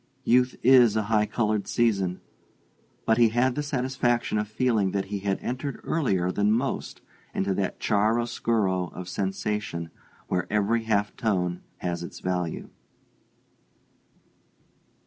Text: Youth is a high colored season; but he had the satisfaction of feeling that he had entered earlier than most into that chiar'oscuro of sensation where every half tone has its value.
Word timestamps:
Youth 0.23 0.55
is 0.63 0.95
a 0.95 1.03
high 1.13 1.27
colored 1.27 1.67
season; 1.67 2.21
but 3.05 3.19
he 3.19 3.29
had 3.29 3.53
the 3.53 3.61
satisfaction 3.61 4.39
of 4.39 4.47
feeling 4.47 4.93
that 4.93 5.05
he 5.13 5.19
had 5.19 5.37
entered 5.41 5.79
earlier 5.83 6.31
than 6.31 6.51
most 6.51 7.01
into 7.35 7.53
that 7.53 7.79
chiar'oscuro 7.79 8.91
of 8.95 9.07
sensation 9.07 9.91
where 10.27 10.47
every 10.51 10.85
half 10.85 11.15
tone 11.15 11.61
has 11.81 12.01
its 12.01 12.19
value. 12.19 12.69